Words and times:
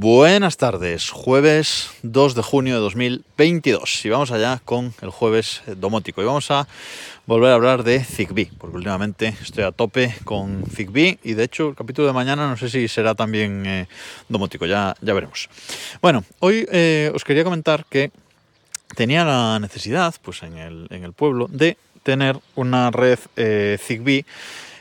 Buenas 0.00 0.56
tardes, 0.56 1.10
jueves 1.10 1.90
2 2.04 2.36
de 2.36 2.42
junio 2.42 2.74
de 2.74 2.80
2022 2.82 4.04
y 4.04 4.08
vamos 4.08 4.30
allá 4.30 4.62
con 4.64 4.94
el 5.02 5.10
jueves 5.10 5.62
domótico. 5.66 6.22
Y 6.22 6.24
vamos 6.24 6.52
a 6.52 6.68
volver 7.26 7.50
a 7.50 7.54
hablar 7.54 7.82
de 7.82 8.04
Zigbee 8.04 8.48
porque 8.58 8.76
últimamente 8.76 9.34
estoy 9.42 9.64
a 9.64 9.72
tope 9.72 10.14
con 10.22 10.62
Zigbee. 10.72 11.18
Y 11.24 11.34
de 11.34 11.42
hecho 11.42 11.70
el 11.70 11.74
capítulo 11.74 12.06
de 12.06 12.14
mañana 12.14 12.48
no 12.48 12.56
sé 12.56 12.70
si 12.70 12.86
será 12.86 13.16
también 13.16 13.66
eh, 13.66 13.88
domótico, 14.28 14.66
ya, 14.66 14.94
ya 15.00 15.14
veremos. 15.14 15.48
Bueno, 16.00 16.22
hoy 16.38 16.64
eh, 16.70 17.10
os 17.12 17.24
quería 17.24 17.42
comentar 17.42 17.84
que 17.84 18.12
tenía 18.94 19.24
la 19.24 19.58
necesidad 19.58 20.14
pues 20.22 20.44
en 20.44 20.58
el, 20.58 20.86
en 20.90 21.02
el 21.02 21.12
pueblo 21.12 21.48
de 21.50 21.76
tener 22.04 22.38
una 22.54 22.92
red 22.92 23.18
eh, 23.34 23.76
Zigbee 23.82 24.24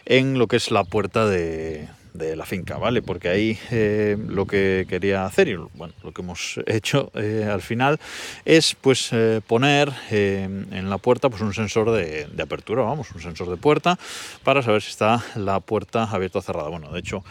en 0.06 0.38
lo 0.38 0.46
que 0.46 0.58
es 0.58 0.70
la 0.70 0.84
puerta 0.84 1.26
de, 1.26 1.88
de 2.18 2.36
la 2.36 2.46
finca, 2.46 2.78
¿vale? 2.78 3.02
Porque 3.02 3.30
ahí 3.30 3.58
eh, 3.72 4.18
lo 4.28 4.46
que 4.46 4.86
quería 4.90 5.26
hacer 5.26 5.48
y 5.48 5.56
bueno, 5.56 5.94
lo 6.04 6.12
que 6.12 6.22
hemos 6.22 6.60
hecho 6.66 7.12
eh, 7.16 7.48
al 7.50 7.62
final 7.62 8.00
es 8.46 8.76
pues 8.76 9.10
eh, 9.12 9.42
poner 9.46 9.92
en 10.10 10.90
la 10.90 10.98
puerta 10.98 11.30
pues 11.30 11.42
un 11.42 11.54
sensor 11.54 11.92
de, 11.92 12.26
de, 12.26 12.44
apertura, 12.44 12.84
vamos, 12.84 13.12
un 13.12 13.22
sensor 13.22 13.50
de 13.50 13.58
puerta 13.58 13.98
para 14.44 14.62
saber 14.62 14.82
si 14.82 14.90
está 14.90 15.24
la 15.36 15.60
puerta 15.60 16.04
abierta 16.04 16.40
o 16.40 16.42
cerrada. 16.42 16.70
Bueno, 16.70 16.92
de 16.92 17.00
hecho 17.00 17.24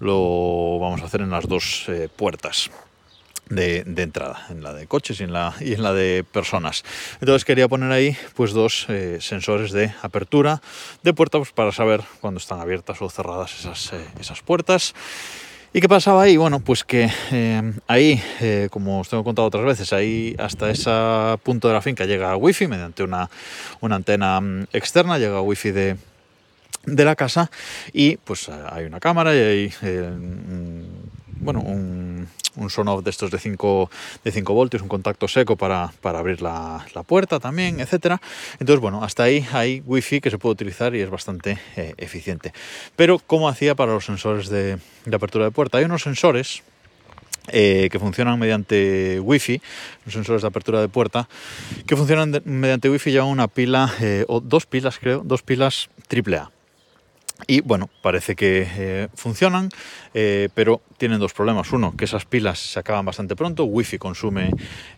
lo 0.00 0.78
vamos 0.78 1.02
a 1.02 1.06
hacer 1.06 1.20
en 1.20 1.30
las 1.30 1.48
dos 1.48 1.86
puertas 2.16 2.70
de, 3.48 3.84
entrada, 3.96 4.46
en 4.50 4.62
la 4.62 4.72
de 4.72 4.86
coches 4.86 5.20
y 5.20 5.24
en 5.24 5.32
la, 5.32 5.54
y 5.60 5.74
en 5.74 5.82
la 5.82 5.92
de 5.92 6.24
personas. 6.24 6.84
Entonces 7.20 7.44
quería 7.44 7.68
poner 7.68 7.92
ahí 7.92 8.16
pues 8.34 8.52
dos 8.52 8.86
eh, 8.88 9.18
sensores 9.20 9.72
de 9.72 9.92
apertura 10.02 10.62
de 11.02 11.12
puertas 11.12 11.40
pues, 11.40 11.52
para 11.52 11.72
saber 11.72 12.02
cuándo 12.20 12.38
están 12.38 12.60
abiertas 12.60 13.00
o 13.02 13.10
cerradas 13.10 13.58
esas, 13.58 13.92
eh, 13.92 14.04
esas 14.20 14.42
puertas. 14.42 14.94
¿Y 15.72 15.80
qué 15.80 15.88
pasaba 15.88 16.22
ahí? 16.22 16.36
Bueno, 16.36 16.60
pues 16.60 16.84
que 16.84 17.10
eh, 17.32 17.72
ahí, 17.88 18.22
como 18.70 19.00
os 19.00 19.08
tengo 19.08 19.24
contado 19.24 19.48
otras 19.48 19.64
veces, 19.64 19.92
ahí 19.92 20.36
hasta 20.38 20.70
ese 20.70 20.88
punto 21.42 21.66
de 21.66 21.74
la 21.74 21.82
finca 21.82 22.06
llega 22.06 22.36
wifi 22.36 22.68
mediante 22.68 23.02
una, 23.02 23.28
una 23.80 23.96
antena 23.96 24.40
mm, 24.40 24.68
externa, 24.72 25.18
llega 25.18 25.40
wifi 25.40 25.72
de, 25.72 25.96
de 26.86 27.04
la 27.04 27.16
casa 27.16 27.50
y 27.92 28.18
pues 28.18 28.48
hay 28.48 28.84
una 28.84 29.00
cámara 29.00 29.34
y 29.34 29.38
hay 29.38 29.72
bueno, 31.40 31.60
un, 31.60 32.28
un 32.56 32.70
son-off 32.70 33.04
de 33.04 33.10
estos 33.10 33.30
de 33.30 33.38
5 33.38 33.90
de 34.24 34.32
5 34.32 34.54
voltios, 34.54 34.82
un 34.82 34.88
contacto 34.88 35.28
seco 35.28 35.56
para, 35.56 35.92
para 36.00 36.18
abrir 36.18 36.42
la, 36.42 36.84
la, 36.94 37.02
puerta 37.02 37.40
también, 37.40 37.80
etcétera. 37.80 38.20
Entonces, 38.58 38.80
bueno, 38.80 39.02
hasta 39.04 39.24
ahí 39.24 39.46
hay 39.52 39.82
wifi 39.86 40.20
que 40.20 40.30
se 40.30 40.38
puede 40.38 40.52
utilizar 40.52 40.94
y 40.94 41.00
es 41.00 41.10
bastante 41.10 41.58
eh, 41.76 41.94
eficiente. 41.96 42.52
Pero, 42.96 43.18
¿cómo 43.18 43.48
hacía 43.48 43.74
para 43.74 43.92
los 43.92 44.04
sensores 44.04 44.48
de, 44.48 44.78
de 45.04 45.16
apertura 45.16 45.44
de 45.44 45.50
puerta? 45.50 45.78
Hay 45.78 45.84
unos 45.84 46.02
sensores 46.02 46.62
eh, 47.48 47.88
que 47.92 47.98
funcionan 47.98 48.38
mediante 48.38 49.20
wifi, 49.20 49.60
los 50.06 50.14
sensores 50.14 50.42
de 50.42 50.48
apertura 50.48 50.80
de 50.80 50.88
puerta, 50.88 51.28
que 51.86 51.94
funcionan 51.94 52.32
de, 52.32 52.40
mediante 52.40 52.88
wifi 52.88 53.10
llevan 53.10 53.28
una 53.28 53.48
pila, 53.48 53.92
eh, 54.00 54.24
o 54.28 54.40
dos 54.40 54.64
pilas 54.64 54.98
creo, 54.98 55.20
dos 55.22 55.42
pilas 55.42 55.90
AAA. 56.08 56.50
Y 57.46 57.60
bueno, 57.62 57.90
parece 58.00 58.36
que 58.36 58.66
eh, 58.76 59.08
funcionan, 59.14 59.68
eh, 60.14 60.48
pero 60.54 60.80
tienen 60.98 61.18
dos 61.18 61.32
problemas. 61.32 61.72
Uno, 61.72 61.94
que 61.96 62.04
esas 62.04 62.24
pilas 62.24 62.58
se 62.58 62.78
acaban 62.78 63.04
bastante 63.04 63.34
pronto, 63.34 63.64
Wi-Fi 63.64 63.98
consume 63.98 64.50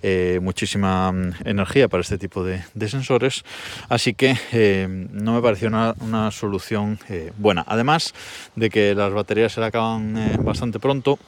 eh, 0.02 0.38
muchísima 0.42 1.10
mm, 1.12 1.34
energía 1.44 1.88
para 1.88 2.02
este 2.02 2.18
tipo 2.18 2.44
de, 2.44 2.62
sensores, 2.88 3.42
así 3.88 4.14
que 4.14 4.86
no 5.10 5.34
me 5.34 5.42
pareció 5.42 5.68
una, 5.68 6.30
solución 6.30 6.98
buena. 7.38 7.64
Además 7.66 8.14
de 8.54 8.70
que 8.70 8.94
las 8.94 9.12
baterías 9.12 9.52
se 9.52 9.64
acaban 9.64 10.14
bastante 10.44 10.78
pronto, 10.78 11.18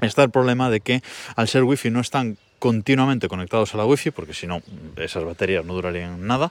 está 0.00 0.22
el 0.22 0.30
problema 0.30 0.70
de 0.70 0.80
que 0.80 1.02
al 1.36 1.48
ser 1.48 1.64
Wi-Fi 1.64 1.90
no 1.90 2.00
están 2.00 2.36
continuamente 2.64 3.28
conectados 3.28 3.74
a 3.74 3.76
la 3.76 3.84
wifi 3.84 4.10
porque 4.10 4.32
si 4.32 4.46
no 4.46 4.62
esas 4.96 5.22
baterías 5.22 5.66
no 5.66 5.74
durarían 5.74 6.26
nada. 6.26 6.50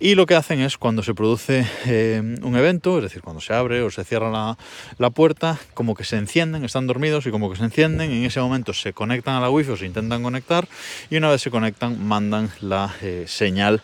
Y 0.00 0.16
lo 0.16 0.26
que 0.26 0.34
hacen 0.34 0.58
es 0.58 0.76
cuando 0.76 1.04
se 1.04 1.14
produce 1.14 1.64
eh, 1.86 2.20
un 2.42 2.56
evento 2.56 2.98
es 2.98 3.04
decir 3.04 3.22
cuando 3.22 3.40
se 3.40 3.54
abre 3.54 3.80
o 3.82 3.90
se 3.92 4.02
cierra 4.02 4.28
la, 4.28 4.58
la, 4.98 5.10
puerta 5.10 5.56
como 5.72 5.94
que 5.94 6.02
se 6.02 6.16
encienden 6.16 6.64
están 6.64 6.88
dormidos 6.88 7.26
y 7.26 7.30
como 7.30 7.48
que 7.48 7.56
se 7.56 7.62
encienden 7.62 8.10
en 8.10 8.24
ese 8.24 8.40
momento 8.40 8.72
se 8.72 8.92
conectan 8.92 9.36
a 9.36 9.40
la 9.40 9.48
wifi 9.48 9.70
o 9.70 9.76
se 9.76 9.86
intentan 9.86 10.20
conectar 10.24 10.66
y 11.10 11.16
una 11.16 11.30
vez 11.30 11.40
se 11.42 11.52
conectan 11.52 12.04
mandan 12.04 12.50
la 12.60 12.92
eh, 13.00 13.26
señal 13.28 13.82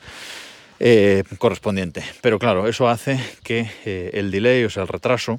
eh, 0.80 1.22
correspondiente. 1.38 2.02
Pero 2.22 2.40
claro 2.40 2.66
eso 2.66 2.88
hace 2.88 3.20
que 3.44 4.10
el 4.12 4.32
delay 4.32 4.64
o 4.64 4.70
sea 4.70 4.82
el 4.82 4.88
retraso 4.88 5.38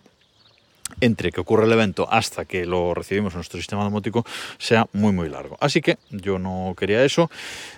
entre 1.02 1.32
que 1.32 1.42
ocurre 1.42 1.66
el 1.66 1.72
evento 1.72 2.08
hasta 2.10 2.46
que 2.46 2.66
lo 2.66 2.94
recibimos 2.94 3.34
en 3.34 3.38
nuestro 3.38 3.60
sistema 3.60 3.84
domótico 3.84 4.26
sea 4.58 4.88
muy 4.94 5.12
muy 5.12 5.30
largo. 5.30 5.58
Así 5.60 5.82
que 5.82 5.98
yo 6.10 6.40
no 6.40 6.76
quería 6.78 7.04
eso, 7.04 7.30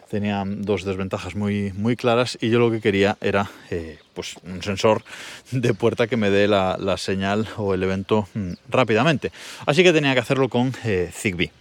tenía 0.10 0.44
dos 0.46 0.84
desventajas 0.84 1.36
muy, 1.36 1.72
muy 1.74 1.96
claras 1.96 2.38
y 2.42 2.50
yo 2.50 2.60
lo 2.60 2.72
que 2.72 2.82
quería 2.82 3.18
era 3.22 3.50
eh, 3.70 4.00
pues 4.14 4.36
un 4.44 4.62
sensor 4.62 5.04
de 5.52 5.74
puerta 5.74 6.08
que 6.08 6.18
me 6.18 6.30
dé 6.30 6.48
la, 6.48 6.78
la 6.80 6.98
señal 6.98 7.48
o 7.58 7.74
el 7.74 7.84
evento 7.84 8.28
mmm, 8.34 8.54
rápidamente. 8.70 9.32
Así 9.66 9.84
que 9.84 9.94
tenía 9.94 10.14
que 10.14 10.20
hacerlo 10.20 10.50
con 10.50 10.74
eh, 10.84 11.10
Zigbee 11.14 11.52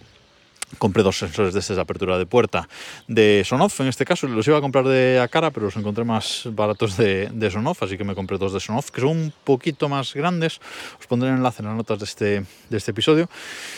compré 0.77 1.03
dos 1.03 1.17
sensores 1.17 1.53
de 1.53 1.59
estas 1.59 1.75
de 1.75 1.81
apertura 1.81 2.17
de 2.17 2.25
puerta. 2.25 2.67
De 3.07 3.43
Sonoff, 3.45 3.79
en 3.81 3.87
este 3.87 4.05
caso 4.05 4.27
los 4.27 4.47
iba 4.47 4.57
a 4.57 4.61
comprar 4.61 4.85
de 4.85 5.19
Acara, 5.19 5.51
pero 5.51 5.67
los 5.67 5.75
encontré 5.75 6.03
más 6.03 6.43
baratos 6.51 6.97
de, 6.97 7.29
de 7.31 7.51
Sonoff, 7.51 7.83
así 7.83 7.97
que 7.97 8.03
me 8.03 8.15
compré 8.15 8.37
dos 8.37 8.53
de 8.53 8.59
Sonoff, 8.59 8.91
que 8.91 9.01
son 9.01 9.09
un 9.11 9.33
poquito 9.43 9.89
más 9.89 10.13
grandes, 10.13 10.59
os 10.99 11.07
pondré 11.07 11.29
el 11.29 11.35
enlace 11.35 11.61
en 11.61 11.69
las 11.69 11.77
notas 11.77 11.99
de 11.99 12.05
este, 12.05 12.45
de 12.69 12.77
este 12.77 12.91
episodio, 12.91 13.29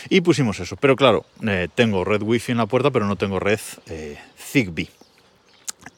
y 0.08 0.20
pusimos 0.20 0.60
eso, 0.60 0.76
pero 0.76 0.96
claro, 0.96 1.24
eh, 1.46 1.68
tengo 1.74 2.04
red 2.04 2.22
wifi 2.22 2.52
en 2.52 2.58
la 2.58 2.66
puerta, 2.66 2.90
pero 2.90 3.06
no 3.06 3.16
tengo 3.16 3.38
red 3.38 3.60
eh, 3.86 4.18
Zigbee. 4.38 4.88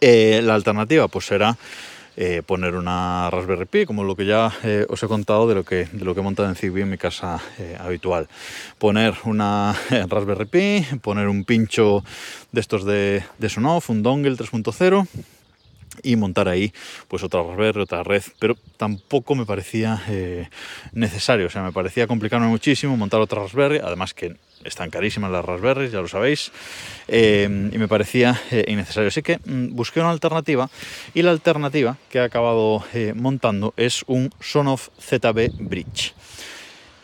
Eh, 0.00 0.40
la 0.42 0.54
alternativa 0.54 1.08
pues 1.08 1.26
será 1.26 1.56
eh, 2.22 2.42
poner 2.44 2.74
una 2.74 3.30
Raspberry 3.30 3.64
Pi, 3.64 3.86
como 3.86 4.04
lo 4.04 4.14
que 4.14 4.26
ya 4.26 4.52
eh, 4.62 4.84
os 4.90 5.02
he 5.02 5.08
contado 5.08 5.48
de 5.48 5.54
lo 5.54 5.64
que, 5.64 5.86
de 5.86 6.04
lo 6.04 6.12
que 6.12 6.20
he 6.20 6.22
montado 6.22 6.50
en 6.50 6.54
Zigbee 6.54 6.82
en 6.82 6.90
mi 6.90 6.98
casa 6.98 7.40
eh, 7.58 7.78
habitual. 7.80 8.28
Poner 8.76 9.14
una 9.24 9.74
Raspberry 9.88 10.44
Pi, 10.44 10.98
poner 11.00 11.28
un 11.28 11.44
pincho 11.44 12.04
de 12.52 12.60
estos 12.60 12.84
de, 12.84 13.24
de 13.38 13.48
Sonoff, 13.48 13.88
un 13.88 14.02
dongle 14.02 14.36
3.0 14.36 15.06
y 16.02 16.16
montar 16.16 16.48
ahí 16.48 16.72
pues 17.08 17.22
otra 17.22 17.42
Raspberry, 17.42 17.80
otra 17.80 18.02
red, 18.02 18.22
pero 18.38 18.56
tampoco 18.76 19.34
me 19.34 19.46
parecía 19.46 20.02
eh, 20.08 20.48
necesario, 20.92 21.46
o 21.46 21.50
sea, 21.50 21.62
me 21.62 21.72
parecía 21.72 22.06
complicarme 22.06 22.46
muchísimo 22.46 22.96
montar 22.96 23.20
otra 23.20 23.42
Raspberry, 23.42 23.78
además 23.78 24.14
que 24.14 24.36
están 24.64 24.90
carísimas 24.90 25.30
las 25.30 25.44
Raspberries, 25.44 25.92
ya 25.92 26.00
lo 26.00 26.08
sabéis, 26.08 26.52
eh, 27.08 27.70
y 27.72 27.78
me 27.78 27.88
parecía 27.88 28.40
eh, 28.50 28.64
innecesario. 28.68 29.08
Así 29.08 29.22
que 29.22 29.38
mmm, 29.44 29.74
busqué 29.74 30.00
una 30.00 30.10
alternativa. 30.10 30.68
Y 31.14 31.22
la 31.22 31.30
alternativa 31.30 31.96
que 32.10 32.18
he 32.18 32.22
acabado 32.22 32.84
montando 33.14 33.72
es 33.76 34.04
un 34.06 34.30
Sonoff 34.40 34.88
ZB 35.00 35.50
Bridge. 35.58 36.14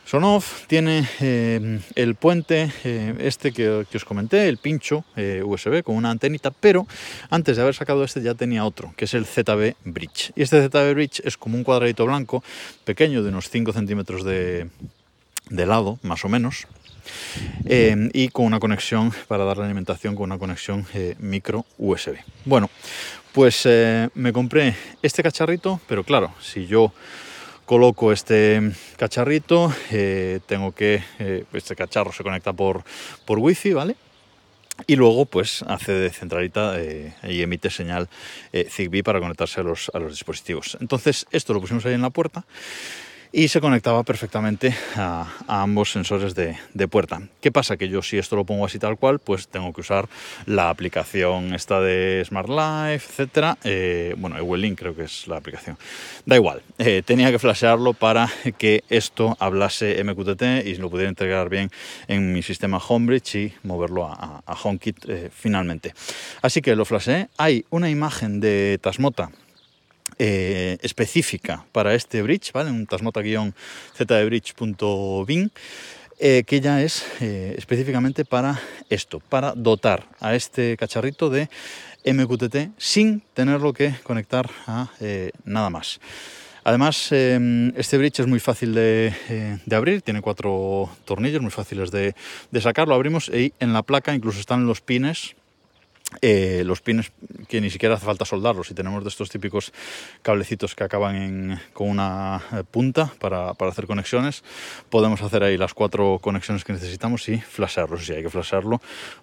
Sonoff 0.06 0.69
tiene 0.69 1.05
eh, 1.19 1.81
el 1.97 2.15
puente 2.15 2.71
eh, 2.84 3.12
este 3.19 3.50
que, 3.50 3.69
os 3.69 4.05
comenté, 4.05 4.49
el 4.49 4.59
pincho 4.59 5.05
eh, 5.17 5.43
USB 5.44 5.83
con 5.83 5.97
una 5.97 6.12
antenita, 6.12 6.53
pero 6.53 6.87
antes 7.28 7.56
de 7.56 7.62
haber 7.62 7.75
sacado 7.75 8.05
este 8.05 8.22
ya 8.22 8.34
tenía 8.34 8.65
otro, 8.65 8.94
que 8.97 9.06
es 9.06 9.15
el 9.15 9.27
ZB 9.27 9.75
Bridge. 9.84 10.33
Y 10.37 10.43
este 10.43 10.62
ZB 10.69 10.94
Bridge 10.94 11.22
es 11.25 11.37
como 11.37 11.56
un 11.56 11.65
cuadradito 11.65 12.06
blanco, 12.06 12.44
pequeño, 12.84 13.25
de 13.25 13.31
unos 13.31 13.50
5 13.50 13.72
centímetros 13.72 14.22
de, 14.22 14.69
lado, 15.50 15.99
más 16.03 16.25
o 16.25 16.28
menos, 16.28 16.69
y 17.69 18.28
con 18.28 18.47
una 18.47 18.61
conexión 18.61 19.12
para 19.27 19.44
dar 19.44 19.59
la 19.59 19.65
alimentación 19.65 20.15
con 20.15 20.31
una 20.31 20.38
conexión 20.38 20.87
micro 21.19 21.67
USB. 21.78 22.15
Bueno, 22.44 22.71
pues 23.33 23.69
me 24.15 24.33
compré 24.33 24.77
este 25.03 25.25
cacharrito, 25.25 25.81
pero 25.88 26.05
claro, 26.05 26.33
si 26.41 26.69
yo 26.69 26.93
coloco 27.66 28.12
este 28.12 28.72
cacharrito, 28.96 29.74
eh, 29.90 30.40
tengo 30.46 30.72
que, 30.72 31.02
eh, 31.18 31.44
este 31.52 31.76
cacharro 31.76 32.12
se 32.12 32.22
conecta 32.22 32.52
por, 32.52 32.84
por 33.26 33.38
wifi, 33.40 33.72
¿vale? 33.72 33.96
Y 34.86 34.96
luego 34.96 35.26
pues 35.26 35.62
hace 35.66 35.92
de 35.92 36.10
centralita 36.10 36.80
eh, 36.80 37.14
y 37.24 37.42
emite 37.42 37.70
señal 37.70 38.08
Zigbee 38.52 39.02
para 39.02 39.20
conectarse 39.20 39.60
a 39.60 39.62
los, 39.64 39.90
a 39.94 39.98
los 39.98 40.12
dispositivos. 40.12 40.76
Entonces 40.80 41.26
esto 41.30 41.54
lo 41.54 41.60
pusimos 41.60 41.84
ahí 41.86 41.94
en 41.94 42.02
la 42.02 42.10
puerta 42.10 42.44
y 43.32 43.49
se 43.49 43.61
conectaba 43.61 44.02
perfectamente 44.02 44.75
a, 44.96 45.26
ambos 45.46 45.93
sensores 45.93 46.34
de, 46.34 46.56
puerta. 46.88 47.20
¿Qué 47.40 47.50
pasa? 47.50 47.76
Que 47.76 47.88
yo 47.88 48.02
si 48.02 48.19
esto 48.19 48.37
lo 48.37 48.44
pongo 48.44 48.64
así 48.64 48.78
tal 48.78 48.96
cual, 48.96 49.19
pues 49.19 49.49
tengo 49.49 49.73
que 49.73 49.81
usar 49.81 50.08
la 50.46 50.70
aplicación 50.70 51.52
esta 51.55 51.81
de 51.81 52.23
Smart 52.25 52.49
Life, 52.49 53.06
etcétera. 53.11 53.58
Eh, 53.64 54.14
bueno, 54.19 54.38
Ewelink 54.38 54.78
creo 54.78 54.94
que 54.94 55.05
es 55.05 55.26
la 55.26 55.37
aplicación. 55.37 55.76
Da 56.25 56.37
igual, 56.37 56.62
eh, 56.78 57.02
tenía 57.05 57.31
que 57.31 57.38
flashearlo 57.38 57.93
para 57.93 58.28
que 58.58 58.84
esto 58.88 59.37
hablase 59.40 60.02
MQTT 60.02 60.67
y 60.67 60.76
lo 60.76 60.90
pudiera 60.90 61.08
integrar 61.08 61.49
bien 61.49 61.70
en 62.08 62.32
mi 62.32 62.43
sistema 62.43 62.78
Homebridge 62.78 63.34
y 63.34 63.52
moverlo 63.64 64.06
a 64.06 64.43
HomeKit 64.62 65.08
eh, 65.08 65.31
finalmente. 65.32 65.93
Así 66.43 66.62
que 66.62 66.76
lo 66.76 66.84
flasheé. 66.84 67.28
Hay 67.37 67.64
una 67.70 67.90
imagen 67.90 68.40
de 68.40 68.78
Tasmota 68.81 69.31
eh, 70.18 70.78
específica 70.80 71.66
para 71.72 71.94
este 71.94 72.22
bridge, 72.22 72.50
¿vale? 72.52 72.70
Un 72.70 72.86
tasmota-zdbridge.bin 72.86 75.50
eh, 76.18 76.42
que 76.46 76.62
ya 76.62 76.80
es 76.80 77.04
eh, 77.20 77.54
específicamente 77.58 78.24
para 78.24 78.58
esto, 78.88 79.20
para 79.20 79.52
dotar 79.52 80.08
a 80.18 80.34
este 80.34 80.78
cacharrito 80.78 81.28
de 81.28 81.50
MQTT 82.06 82.70
sin 82.78 83.20
tenerlo 83.34 83.74
que 83.74 83.94
conectar 84.04 84.48
a 84.66 84.88
nada 85.44 85.68
más. 85.68 86.00
Además, 86.64 87.12
este 87.12 87.98
bridge 87.98 88.20
es 88.20 88.26
muy 88.26 88.40
fácil 88.40 88.72
de, 88.74 89.12
abrir, 89.70 90.00
tiene 90.00 90.22
cuatro 90.22 90.88
tornillos 91.04 91.42
muy 91.42 91.50
fáciles 91.50 91.90
de, 91.90 92.14
de 92.50 92.60
sacar, 92.62 92.88
lo 92.88 92.94
abrimos 92.94 93.28
y 93.28 93.52
en 93.60 93.74
la 93.74 93.82
placa 93.82 94.14
incluso 94.14 94.40
están 94.40 94.66
los 94.66 94.80
pines 94.80 95.36
eh, 96.23 96.62
los 96.64 96.81
pines 96.81 97.12
que 97.49 97.61
ni 97.61 97.69
siquiera 97.69 97.97
hace 97.97 98.06
falta 98.06 98.25
soldarlos, 98.25 98.69
si 98.69 98.75
tenemos 98.75 99.03
de 99.03 99.08
estos 99.08 99.29
típicos 99.29 99.73
cablecitos 100.23 100.75
que 100.75 100.85
acaban 100.85 101.61
con 101.73 101.91
una 101.91 102.41
eh, 102.53 102.62
punta 102.69 103.12
para, 103.19 103.50
hacer 103.50 103.87
conexiones, 103.87 104.44
podemos 104.88 105.20
hacer 105.23 105.43
ahí 105.43 105.56
las 105.56 105.75
cuatro 105.75 106.19
conexiones 106.23 106.64
que 106.64 106.73
necesitamos 106.73 107.29
y 107.29 107.38
flashearlos. 107.38 108.06
Si 108.06 108.12
hay 108.12 108.23
que 108.23 108.31
flashearlo, 108.31 108.81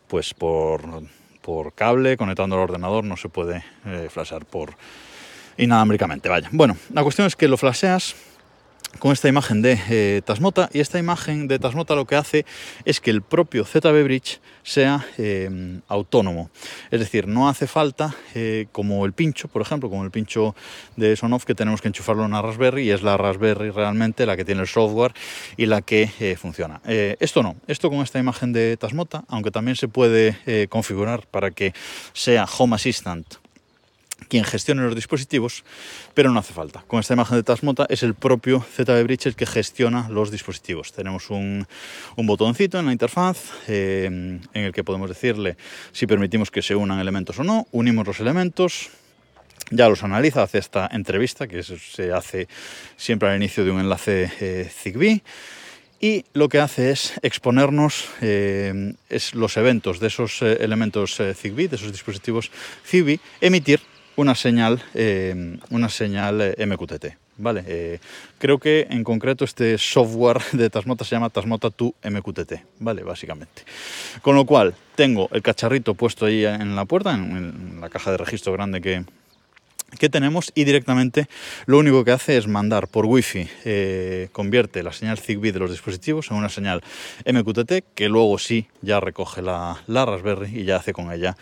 pues 0.07 0.33
por, 0.33 1.03
por 1.41 1.73
cable, 1.73 2.17
conectando 2.17 2.57
al 2.57 2.63
ordenador, 2.63 3.05
no 3.05 3.15
se 3.15 3.29
puede 3.29 3.63
eh, 3.85 4.09
flashear 4.11 4.45
por 4.45 4.75
inalámbricamente. 5.57 6.27
Vaya. 6.27 6.49
Bueno, 6.51 6.75
la 6.93 7.03
cuestión 7.03 7.27
es 7.27 7.35
que 7.35 7.47
lo 7.47 7.57
flasheas 7.57 8.15
con 8.99 9.11
esta 9.11 9.27
imagen 9.27 9.61
de 9.61 9.79
eh, 9.89 10.21
Tasmota 10.23 10.69
y 10.71 10.79
esta 10.79 10.99
imagen 10.99 11.47
de 11.47 11.59
Tasmota 11.59 11.95
lo 11.95 12.05
que 12.05 12.15
hace 12.15 12.45
es 12.85 12.99
que 12.99 13.11
el 13.11 13.21
propio 13.21 13.65
ZB 13.65 14.03
Bridge 14.03 14.39
sea 14.63 15.05
em, 15.17 15.81
autónomo. 15.87 16.49
Es 16.91 16.99
decir, 16.99 17.27
no 17.27 17.49
hace 17.49 17.67
falta 17.67 18.15
eh, 18.33 18.67
como 18.71 19.05
el 19.05 19.13
pincho, 19.13 19.47
por 19.47 19.61
ejemplo, 19.61 19.89
como 19.89 20.03
el 20.03 20.11
pincho 20.11 20.55
de 20.95 21.15
Sonoff 21.15 21.45
que 21.45 21.55
tenemos 21.55 21.81
que 21.81 21.89
enchufarlo 21.89 22.23
en 22.23 22.29
una 22.29 22.41
Raspberry 22.41 22.83
y 22.83 22.91
es 22.91 23.01
la 23.01 23.17
Raspberry 23.17 23.71
realmente 23.71 24.25
la 24.25 24.37
que 24.37 24.45
tiene 24.45 24.61
el 24.61 24.67
software 24.67 25.13
y 25.57 25.65
la 25.65 25.81
que 25.81 26.09
eh, 26.19 26.35
funciona. 26.35 26.81
esto 26.85 27.43
no, 27.43 27.55
esto 27.67 27.89
con 27.89 27.99
esta 27.99 28.19
imagen 28.19 28.53
de 28.53 28.77
Tasmota, 28.77 29.25
aunque 29.27 29.51
también 29.51 29.75
se 29.75 29.87
puede 29.87 30.67
configurar 30.69 31.27
para 31.27 31.51
que 31.51 31.73
sea 32.13 32.45
Home 32.57 32.75
Assistant 32.75 33.42
quien 34.27 34.43
gestione 34.43 34.81
los 34.81 34.95
dispositivos, 34.95 35.63
pero 36.13 36.31
no 36.31 36.39
hace 36.39 36.53
falta. 36.53 36.83
Con 36.87 36.99
esta 36.99 37.13
imagen 37.13 37.37
de 37.37 37.43
Tasmota 37.43 37.85
es 37.89 38.03
el 38.03 38.15
propio 38.15 38.61
ZB 38.61 39.03
Bridge 39.03 39.27
el 39.27 39.35
que 39.35 39.45
gestiona 39.45 40.09
los 40.09 40.31
dispositivos. 40.31 40.91
Tenemos 40.91 41.29
un, 41.29 41.67
botoncito 42.17 42.79
en 42.79 42.85
la 42.85 42.91
interfaz 42.91 43.37
eh, 43.67 44.05
en 44.05 44.63
el 44.63 44.73
que 44.73 44.83
podemos 44.83 45.09
decirle 45.09 45.57
si 45.91 46.07
permitimos 46.07 46.51
que 46.51 46.61
se 46.61 46.75
unan 46.75 46.99
elementos 46.99 47.39
o 47.39 47.43
no, 47.43 47.67
unimos 47.71 48.07
los 48.07 48.19
elementos, 48.19 48.89
ya 49.71 49.89
los 49.89 50.03
analiza, 50.03 50.43
hace 50.43 50.59
esta 50.59 50.89
entrevista 50.91 51.47
que 51.47 51.63
se 51.63 52.11
hace 52.11 52.47
siempre 52.97 53.29
al 53.29 53.37
inicio 53.37 53.63
de 53.63 53.71
un 53.71 53.79
enlace 53.79 54.31
eh, 54.39 54.69
Zigbee 54.69 55.23
y 55.99 56.25
lo 56.33 56.49
que 56.49 56.59
hace 56.59 56.91
es 56.91 57.13
exponernos 57.21 58.09
eh, 58.21 58.93
los 59.33 59.55
eventos 59.55 59.99
de 60.01 60.07
esos 60.07 60.41
elementos 60.41 61.21
Zigbee, 61.35 61.69
de 61.69 61.77
esos 61.77 61.93
dispositivos 61.93 62.51
Zigbee, 62.85 63.21
emitir 63.39 63.79
una 64.15 64.35
señal, 64.35 64.81
eh, 64.93 65.57
una 65.69 65.89
señal 65.89 66.41
eh, 66.41 66.65
MQTT. 66.65 67.17
¿vale? 67.37 67.63
Eh, 67.65 67.99
creo 68.37 68.59
que 68.59 68.87
en 68.89 69.03
concreto 69.03 69.43
este 69.43 69.77
software 69.77 70.39
de 70.51 70.69
Tasmota 70.69 71.03
se 71.03 71.15
llama 71.15 71.29
Tasmota 71.29 71.69
2 71.75 71.93
MQTT, 72.03 72.53
¿vale? 72.79 73.03
Básicamente. 73.03 73.63
Con 74.21 74.35
lo 74.35 74.45
cual, 74.45 74.75
tengo 74.95 75.29
el 75.31 75.41
cacharrito 75.41 75.95
puesto 75.95 76.25
ahí 76.25 76.45
en 76.45 76.75
la 76.75 76.85
puerta, 76.85 77.13
en, 77.13 77.79
la 77.81 77.89
caja 77.89 78.11
de 78.11 78.17
registro 78.17 78.53
grande 78.53 78.81
que, 78.81 79.03
que 79.97 80.09
tenemos 80.09 80.51
y 80.53 80.63
directamente 80.63 81.27
lo 81.65 81.79
único 81.79 82.05
que 82.05 82.11
hace 82.11 82.37
es 82.37 82.47
mandar 82.47 82.87
por 82.87 83.07
wifi, 83.07 83.47
convierte 84.31 84.83
la 84.83 84.93
señal 84.93 85.17
Zigbee 85.17 85.51
de 85.51 85.59
los 85.59 85.71
dispositivos 85.71 86.29
en 86.29 86.37
una 86.37 86.49
señal 86.49 86.83
MQTT 87.25 87.95
que 87.95 88.09
luego 88.09 88.37
sí 88.37 88.67
ya 88.81 88.99
recoge 88.99 89.41
la, 89.41 89.81
la 89.87 90.05
Raspberry 90.05 90.61
y 90.61 90.65
ya 90.65 90.77
hace 90.77 90.93
con 90.93 91.11
ella 91.11 91.35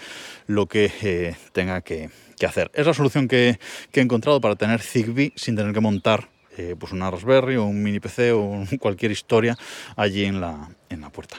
lo 0.48 0.66
que 0.66 1.36
tenga 1.52 1.82
que, 1.82 2.10
hacer. 2.46 2.72
Es 2.74 2.86
la 2.86 2.94
solución 2.94 3.28
que, 3.28 3.60
he 3.94 4.00
encontrado 4.00 4.42
para 4.42 4.56
tener 4.56 4.82
Zigbee 4.82 5.34
sin 5.36 5.56
tener 5.56 5.74
que 5.74 5.80
montar 5.80 6.30
eh, 6.58 6.76
pues 6.78 6.92
una 6.92 7.10
Raspberry 7.10 7.56
o 7.56 7.66
un 7.66 7.82
mini 7.82 8.00
PC 8.00 8.32
o 8.34 8.66
cualquier 8.80 9.12
historia 9.12 9.58
allí 9.96 10.26
en 10.26 10.42
la, 10.42 10.70
en 10.90 11.02
la 11.02 11.10
puerta. 11.10 11.38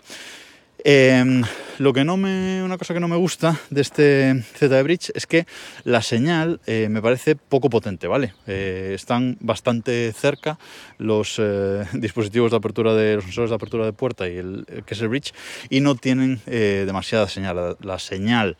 Em, 0.84 1.44
lo 1.78 1.92
que 1.92 2.02
no 2.02 2.16
me, 2.16 2.60
una 2.64 2.76
cosa 2.76 2.92
que 2.92 2.98
no 2.98 3.06
me 3.06 3.14
gusta 3.14 3.60
de 3.70 3.82
este 3.82 4.42
Z 4.56 4.82
Bridge 4.82 5.12
es 5.14 5.28
que 5.28 5.46
la 5.84 6.02
señal 6.02 6.60
eh, 6.66 6.88
me 6.90 7.00
parece 7.00 7.36
poco 7.36 7.70
potente, 7.70 8.08
¿vale? 8.08 8.34
Eh, 8.48 8.90
están 8.92 9.36
bastante 9.38 10.12
cerca 10.12 10.58
los 10.98 11.40
dispositivos 11.92 12.50
de 12.50 12.56
apertura 12.56 12.94
de 12.94 13.16
los 13.16 13.24
sensores 13.24 13.50
de 13.50 13.56
apertura 13.56 13.84
de 13.84 13.92
puerta 13.92 14.28
y 14.28 14.38
el, 14.38 14.66
que 14.84 14.94
es 14.94 15.00
el 15.00 15.08
bridge 15.08 15.32
y 15.70 15.80
no 15.80 15.94
tienen 15.94 16.40
demasiada 16.46 17.28
señal. 17.28 17.76
la 17.80 17.98
señal 18.00 18.56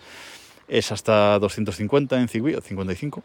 es 0.72 0.90
hasta 0.90 1.38
250 1.38 2.18
en 2.18 2.28
Zigbee 2.28 2.56
o 2.56 2.60
55. 2.62 3.22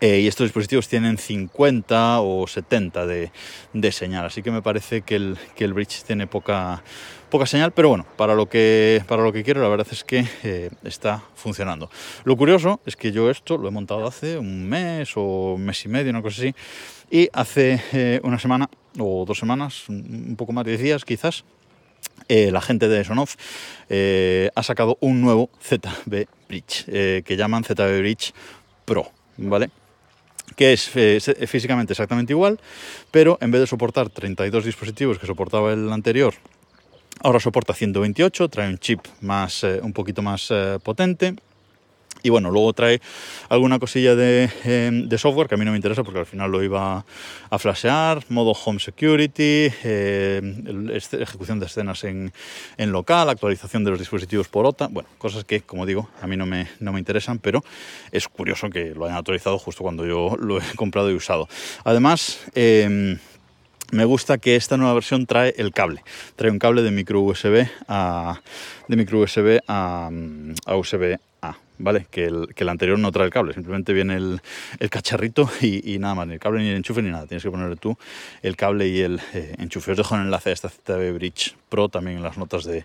Eh, 0.00 0.20
y 0.20 0.26
estos 0.26 0.46
dispositivos 0.46 0.88
tienen 0.88 1.16
50 1.16 2.20
o 2.20 2.46
70 2.46 3.06
de, 3.06 3.92
señal, 3.92 4.26
así 4.26 4.42
que 4.42 4.50
me 4.50 4.60
parece 4.60 5.02
que 5.02 5.14
el, 5.14 5.38
que 5.54 5.64
el 5.64 5.72
bridge 5.72 6.02
tiene 6.02 6.26
poca, 6.26 6.82
poca 7.30 7.46
señal, 7.46 7.70
pero 7.70 7.90
bueno, 7.90 8.04
para 8.16 8.34
lo 8.34 8.48
que, 8.48 9.02
para 9.06 9.22
lo 9.22 9.32
que 9.32 9.44
quiero 9.44 9.62
la 9.62 9.68
verdad 9.68 9.86
es 9.90 10.02
que 10.02 10.26
eh, 10.42 10.70
está 10.82 11.22
funcionando. 11.36 11.88
Lo 12.24 12.36
curioso 12.36 12.80
es 12.84 12.96
que 12.96 13.12
yo 13.12 13.30
esto 13.30 13.56
lo 13.56 13.68
he 13.68 13.70
montado 13.70 14.06
hace 14.06 14.36
un 14.36 14.68
mes 14.68 15.16
o 15.16 15.54
un 15.54 15.64
mes 15.64 15.84
y 15.84 15.88
medio, 15.88 16.10
una 16.10 16.20
cosa 16.20 16.42
así, 16.42 16.54
y 17.08 17.28
hace 17.32 17.80
eh, 17.92 18.20
una 18.24 18.40
semana 18.40 18.68
o 18.98 19.24
dos 19.24 19.38
semanas, 19.38 19.88
un 19.88 20.34
poco 20.36 20.52
más 20.52 20.64
de 20.64 20.76
días 20.76 21.04
quizás, 21.04 21.44
eh, 22.28 22.50
la 22.50 22.60
gente 22.60 22.88
de 22.88 23.04
Sonoff 23.04 23.36
eh, 23.88 24.50
ha 24.54 24.62
sacado 24.62 24.98
un 25.00 25.20
nuevo 25.20 25.50
ZB 25.62 26.26
Bridge 26.48 26.84
eh, 26.88 27.22
que 27.24 27.36
llaman 27.36 27.64
ZB 27.64 27.98
Bridge 28.00 28.32
Pro, 28.84 29.10
¿vale? 29.36 29.70
que 30.56 30.72
es 30.72 30.88
físicamente 30.88 31.92
exactamente 31.92 32.32
igual, 32.32 32.58
pero 33.10 33.36
en 33.40 33.50
vez 33.50 33.60
de 33.60 33.66
soportar 33.66 34.08
32 34.08 34.64
dispositivos 34.64 35.18
que 35.18 35.26
soportaba 35.26 35.72
el 35.72 35.92
anterior, 35.92 36.34
ahora 37.20 37.40
soporta 37.40 37.74
128, 37.74 38.48
trae 38.48 38.68
un 38.68 38.78
chip 38.78 39.00
más, 39.20 39.64
un 39.64 39.92
poquito 39.92 40.22
más 40.22 40.50
potente 40.82 41.34
y 42.26 42.28
bueno, 42.28 42.50
luego 42.50 42.72
trae 42.72 43.00
alguna 43.48 43.78
cosilla 43.78 44.12
em, 44.64 45.08
de, 45.08 45.18
software 45.18 45.46
que 45.46 45.54
a 45.54 45.58
mí 45.58 45.64
no 45.64 45.70
me 45.70 45.76
interesa 45.76 46.02
porque 46.02 46.18
al 46.18 46.26
final 46.26 46.50
lo 46.50 46.60
iba 46.60 47.04
a 47.50 47.58
flashear, 47.58 48.24
modo 48.30 48.50
home 48.50 48.80
security, 48.80 49.70
em, 49.84 50.90
ejecución 50.90 51.60
de 51.60 51.66
escenas 51.66 52.02
en, 52.02 52.32
local, 52.78 53.30
actualización 53.30 53.84
de 53.84 53.90
los 53.90 54.00
dispositivos 54.00 54.48
por 54.48 54.66
OTA, 54.66 54.88
bueno, 54.88 55.08
cosas 55.18 55.44
que, 55.44 55.60
como 55.60 55.86
digo, 55.86 56.08
a 56.20 56.26
mí 56.26 56.36
no 56.36 56.46
me, 56.46 56.66
no 56.80 56.92
me 56.92 56.98
interesan, 56.98 57.38
pero 57.38 57.62
es 58.10 58.26
curioso 58.26 58.70
que 58.70 58.92
lo 58.92 59.04
hayan 59.04 59.18
actualizado 59.18 59.56
justo 59.60 59.84
cuando 59.84 60.04
yo 60.04 60.36
lo 60.36 60.58
he 60.58 60.64
comprado 60.76 61.12
y 61.12 61.14
usado. 61.14 61.48
Además, 61.84 62.40
em, 62.56 63.18
me 63.92 64.04
gusta 64.04 64.38
que 64.38 64.56
esta 64.56 64.76
nueva 64.76 64.94
versión 64.94 65.26
trae 65.26 65.54
el 65.58 65.72
cable. 65.72 66.02
Trae 66.36 66.50
un 66.50 66.58
cable 66.58 66.82
de 66.82 66.90
micro 66.90 67.20
USB 67.20 67.66
a, 67.88 68.40
de 68.88 68.96
micro 68.96 69.20
USB 69.20 69.60
a, 69.66 70.10
a 70.66 70.76
USB 70.76 71.18
¿vale? 71.78 72.06
Que 72.10 72.24
el, 72.24 72.68
anterior 72.68 72.98
no 72.98 73.12
trae 73.12 73.26
el 73.26 73.32
cable, 73.32 73.54
simplemente 73.54 73.92
viene 73.92 74.16
el, 74.16 74.40
cacharrito 74.90 75.50
y, 75.60 75.98
nada 75.98 76.14
más, 76.14 76.26
ni 76.26 76.34
el 76.34 76.40
cable 76.40 76.62
ni 76.62 76.68
el 76.68 76.76
enchufe 76.76 77.02
ni 77.02 77.10
nada. 77.10 77.26
Tienes 77.26 77.42
que 77.42 77.50
ponerle 77.50 77.76
tú 77.76 77.96
el 78.42 78.56
cable 78.56 78.88
y 78.88 79.00
el 79.00 79.20
eh, 79.34 79.54
enchufe. 79.58 79.92
Os 79.92 79.96
dejo 79.96 80.14
el 80.16 80.22
enlace 80.22 80.50
a 80.50 80.52
esta 80.52 80.68
ZB 80.68 81.12
Bridge 81.14 81.56
Pro 81.68 81.88
también 81.88 82.18
en 82.18 82.22
las 82.22 82.38
notas 82.38 82.64
de, 82.64 82.84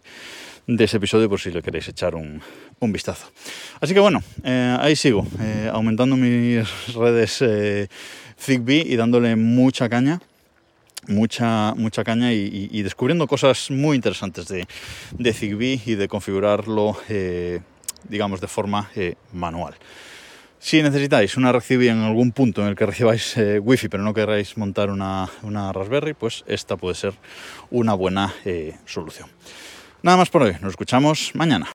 ese 0.68 0.98
episodio 0.98 1.30
por 1.30 1.40
si 1.40 1.52
le 1.52 1.62
queréis 1.62 1.88
echar 1.88 2.16
un, 2.16 2.42
un 2.80 2.92
vistazo. 2.92 3.32
Así 3.80 3.94
que 3.94 4.00
bueno, 4.00 4.22
eh, 4.44 4.78
ahí 4.80 4.96
sigo, 4.96 5.26
eh, 5.40 5.70
aumentando 5.72 6.16
mis 6.16 6.94
redes 6.94 7.44
Zigbee 8.40 8.86
y 8.88 8.96
dándole 8.96 9.36
mucha 9.36 9.90
caña 9.90 10.20
mucha, 11.08 11.74
mucha 11.76 12.04
caña 12.04 12.34
y, 12.34 12.82
descubriendo 12.82 13.28
cosas 13.28 13.72
muy 13.72 13.96
interesantes 13.96 14.48
de, 14.48 14.68
de 15.18 15.34
Zigbee 15.34 15.82
y 15.86 15.96
de 15.96 16.08
configurarlo 16.08 16.98
digamos, 18.08 18.42
de 18.42 18.48
forma 18.48 18.90
eh, 18.96 19.16
manual. 19.34 19.76
Si 20.60 20.82
necesitáis 20.82 21.38
una 21.38 21.52
Raspberry 21.52 21.90
en 21.90 22.02
algún 22.02 22.32
punto 22.32 22.62
en 22.62 22.68
el 22.68 22.76
que 22.76 22.86
recibáis 22.86 23.36
eh, 23.38 23.60
wifi 23.60 23.90
pero 23.90 24.04
no 24.04 24.14
queráis 24.14 24.58
montar 24.58 24.92
una, 24.92 25.28
Raspberry, 25.74 26.14
pues 26.14 26.44
esta 26.48 26.78
puede 26.78 26.96
ser 26.96 27.14
una 27.72 27.96
buena 27.96 28.34
eh, 28.46 28.76
solución. 28.86 29.30
Nada 30.04 30.18
más 30.18 30.30
por 30.30 30.44
hoy, 30.44 30.54
nos 30.62 30.72
escuchamos 30.72 31.32
mañana. 31.34 31.72